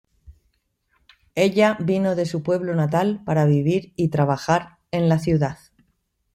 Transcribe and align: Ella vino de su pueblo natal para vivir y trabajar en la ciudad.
Ella 1.35 1.77
vino 1.79 2.15
de 2.15 2.25
su 2.25 2.41
pueblo 2.41 2.73
natal 2.73 3.21
para 3.23 3.45
vivir 3.45 3.93
y 3.95 4.07
trabajar 4.09 4.79
en 4.89 5.09
la 5.09 5.19
ciudad. 5.19 5.59